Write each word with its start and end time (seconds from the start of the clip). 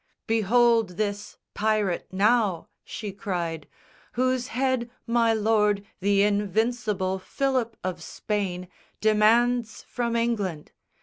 "Behold 0.25 0.97
this 0.97 1.37
pirate, 1.53 2.07
now," 2.11 2.69
she 2.83 3.11
cried, 3.11 3.67
"Whose 4.13 4.47
head 4.47 4.89
my 5.05 5.31
Lord, 5.31 5.85
the 5.99 6.23
Invincible, 6.23 7.19
Philip 7.19 7.77
of 7.83 8.01
Spain 8.01 8.67
Demands 8.99 9.83
from 9.83 10.15
England. 10.15 10.71